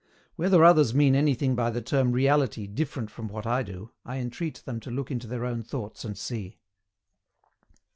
Whether 0.35 0.63
others 0.63 0.95
mean 0.95 1.13
anything 1.13 1.53
by 1.55 1.69
the 1.69 1.79
term 1.79 2.11
REALITY 2.11 2.65
different 2.65 3.11
from 3.11 3.27
what 3.27 3.45
I 3.45 3.61
do, 3.61 3.91
I 4.03 4.17
entreat 4.17 4.63
them 4.65 4.79
to 4.79 4.89
look 4.89 5.11
into 5.11 5.27
their 5.27 5.45
own 5.45 5.61
thoughts 5.61 6.03
and 6.03 6.17
see. 6.17 6.57